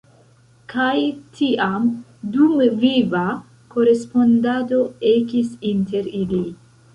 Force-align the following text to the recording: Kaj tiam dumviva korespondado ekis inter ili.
Kaj 0.71 0.93
tiam 1.39 1.85
dumviva 2.37 3.21
korespondado 3.75 4.81
ekis 5.13 5.53
inter 5.75 6.11
ili. 6.23 6.43